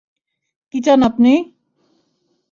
[0.73, 1.33] কি চান আপনি?